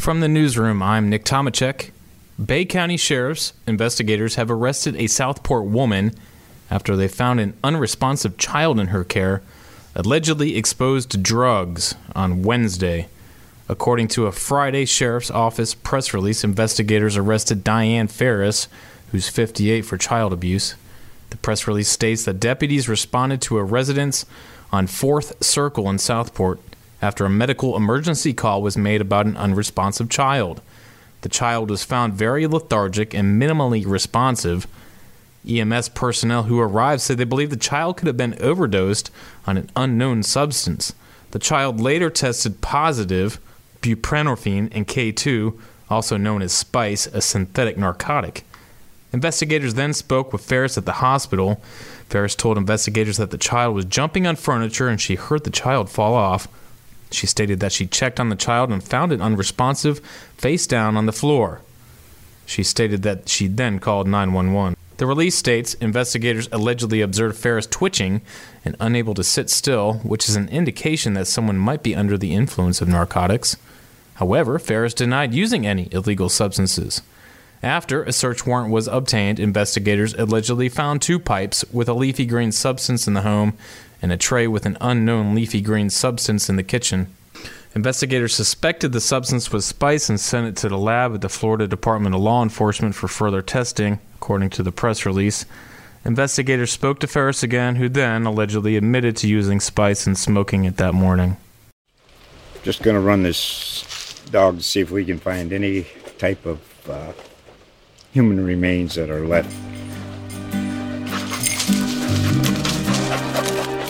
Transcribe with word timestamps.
From 0.00 0.20
the 0.20 0.28
newsroom, 0.28 0.82
I'm 0.82 1.10
Nick 1.10 1.26
Tomachek. 1.26 1.90
Bay 2.42 2.64
County 2.64 2.96
Sheriff's 2.96 3.52
investigators 3.66 4.36
have 4.36 4.50
arrested 4.50 4.96
a 4.96 5.08
Southport 5.08 5.66
woman 5.66 6.14
after 6.70 6.96
they 6.96 7.06
found 7.06 7.38
an 7.38 7.52
unresponsive 7.62 8.38
child 8.38 8.80
in 8.80 8.86
her 8.86 9.04
care, 9.04 9.42
allegedly 9.94 10.56
exposed 10.56 11.10
to 11.10 11.18
drugs 11.18 11.96
on 12.16 12.42
Wednesday. 12.42 13.08
According 13.68 14.08
to 14.08 14.24
a 14.24 14.32
Friday 14.32 14.86
Sheriff's 14.86 15.30
Office 15.30 15.74
press 15.74 16.14
release, 16.14 16.44
investigators 16.44 17.18
arrested 17.18 17.62
Diane 17.62 18.08
Ferris, 18.08 18.68
who's 19.10 19.28
58, 19.28 19.82
for 19.82 19.98
child 19.98 20.32
abuse. 20.32 20.76
The 21.28 21.36
press 21.36 21.68
release 21.68 21.90
states 21.90 22.24
that 22.24 22.40
deputies 22.40 22.88
responded 22.88 23.42
to 23.42 23.58
a 23.58 23.64
residence 23.64 24.24
on 24.72 24.86
4th 24.86 25.44
Circle 25.44 25.90
in 25.90 25.98
Southport 25.98 26.58
after 27.02 27.24
a 27.24 27.30
medical 27.30 27.76
emergency 27.76 28.32
call 28.32 28.62
was 28.62 28.76
made 28.76 29.00
about 29.00 29.26
an 29.26 29.36
unresponsive 29.36 30.08
child. 30.08 30.60
The 31.22 31.28
child 31.28 31.70
was 31.70 31.84
found 31.84 32.14
very 32.14 32.46
lethargic 32.46 33.14
and 33.14 33.40
minimally 33.40 33.84
responsive. 33.86 34.66
EMS 35.48 35.90
personnel 35.90 36.44
who 36.44 36.60
arrived 36.60 37.02
said 37.02 37.18
they 37.18 37.24
believe 37.24 37.50
the 37.50 37.56
child 37.56 37.96
could 37.96 38.06
have 38.06 38.16
been 38.16 38.40
overdosed 38.40 39.10
on 39.46 39.56
an 39.56 39.70
unknown 39.76 40.22
substance. 40.22 40.94
The 41.30 41.38
child 41.38 41.80
later 41.80 42.10
tested 42.10 42.60
positive 42.60 43.40
buprenorphine 43.80 44.68
and 44.72 44.86
K2, 44.86 45.58
also 45.88 46.16
known 46.16 46.42
as 46.42 46.52
spice, 46.52 47.06
a 47.06 47.20
synthetic 47.20 47.78
narcotic. 47.78 48.44
Investigators 49.12 49.74
then 49.74 49.92
spoke 49.92 50.32
with 50.32 50.44
Ferris 50.44 50.78
at 50.78 50.86
the 50.86 50.92
hospital. 50.92 51.60
Ferris 52.08 52.34
told 52.34 52.58
investigators 52.58 53.16
that 53.16 53.30
the 53.30 53.38
child 53.38 53.74
was 53.74 53.84
jumping 53.84 54.26
on 54.26 54.36
furniture 54.36 54.88
and 54.88 55.00
she 55.00 55.16
heard 55.16 55.44
the 55.44 55.50
child 55.50 55.90
fall 55.90 56.14
off. 56.14 56.46
She 57.10 57.26
stated 57.26 57.60
that 57.60 57.72
she 57.72 57.86
checked 57.86 58.20
on 58.20 58.28
the 58.28 58.36
child 58.36 58.70
and 58.70 58.82
found 58.82 59.12
it 59.12 59.20
unresponsive, 59.20 59.98
face 60.36 60.66
down 60.66 60.96
on 60.96 61.06
the 61.06 61.12
floor. 61.12 61.60
She 62.46 62.62
stated 62.62 63.02
that 63.02 63.28
she 63.28 63.46
then 63.46 63.78
called 63.78 64.08
911. 64.08 64.76
The 64.96 65.06
release 65.06 65.34
states 65.34 65.74
investigators 65.74 66.48
allegedly 66.52 67.00
observed 67.00 67.38
Ferris 67.38 67.66
twitching 67.66 68.20
and 68.64 68.76
unable 68.78 69.14
to 69.14 69.24
sit 69.24 69.48
still, 69.48 69.94
which 70.02 70.28
is 70.28 70.36
an 70.36 70.48
indication 70.48 71.14
that 71.14 71.26
someone 71.26 71.56
might 71.56 71.82
be 71.82 71.94
under 71.94 72.18
the 72.18 72.34
influence 72.34 72.82
of 72.82 72.88
narcotics. 72.88 73.56
However, 74.14 74.58
Ferris 74.58 74.92
denied 74.92 75.32
using 75.32 75.66
any 75.66 75.88
illegal 75.92 76.28
substances. 76.28 77.00
After 77.62 78.02
a 78.02 78.12
search 78.12 78.46
warrant 78.46 78.70
was 78.70 78.88
obtained, 78.88 79.40
investigators 79.40 80.12
allegedly 80.14 80.68
found 80.68 81.00
two 81.00 81.18
pipes 81.18 81.64
with 81.72 81.88
a 81.88 81.94
leafy 81.94 82.26
green 82.26 82.52
substance 82.52 83.06
in 83.06 83.14
the 83.14 83.22
home 83.22 83.56
and 84.02 84.12
a 84.12 84.16
tray 84.16 84.46
with 84.46 84.66
an 84.66 84.76
unknown 84.80 85.34
leafy 85.34 85.60
green 85.60 85.90
substance 85.90 86.48
in 86.48 86.56
the 86.56 86.62
kitchen. 86.62 87.14
Investigators 87.74 88.34
suspected 88.34 88.92
the 88.92 89.00
substance 89.00 89.52
was 89.52 89.64
spice 89.64 90.08
and 90.08 90.18
sent 90.18 90.46
it 90.46 90.56
to 90.56 90.68
the 90.68 90.78
lab 90.78 91.14
at 91.14 91.20
the 91.20 91.28
Florida 91.28 91.68
Department 91.68 92.14
of 92.14 92.20
Law 92.20 92.42
Enforcement 92.42 92.96
for 92.96 93.06
further 93.06 93.42
testing, 93.42 94.00
according 94.16 94.50
to 94.50 94.62
the 94.62 94.72
press 94.72 95.06
release. 95.06 95.44
Investigators 96.04 96.72
spoke 96.72 96.98
to 97.00 97.06
Ferris 97.06 97.42
again, 97.42 97.76
who 97.76 97.88
then 97.88 98.26
allegedly 98.26 98.76
admitted 98.76 99.16
to 99.18 99.28
using 99.28 99.60
spice 99.60 100.06
and 100.06 100.18
smoking 100.18 100.64
it 100.64 100.78
that 100.78 100.94
morning. 100.94 101.36
Just 102.62 102.82
going 102.82 102.94
to 102.94 103.00
run 103.00 103.22
this 103.22 104.20
dog 104.30 104.56
to 104.56 104.62
see 104.62 104.80
if 104.80 104.90
we 104.90 105.04
can 105.04 105.18
find 105.18 105.52
any 105.52 105.86
type 106.18 106.44
of 106.46 106.60
uh, 106.88 107.12
human 108.12 108.44
remains 108.44 108.94
that 108.96 109.10
are 109.10 109.26
left. 109.26 109.54